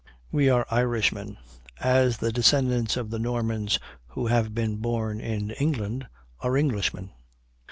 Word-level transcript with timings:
We 0.31 0.49
are 0.49 0.65
Irishmen, 0.71 1.37
as 1.79 2.17
the 2.17 2.31
descendants 2.31 2.97
of 2.97 3.11
the 3.11 3.19
Normans 3.19 3.77
who 4.07 4.25
have 4.25 4.51
been 4.55 4.77
born 4.77 5.19
in 5.19 5.51
England 5.51 6.07
are 6.39 6.57
Englishmen.' 6.57 7.11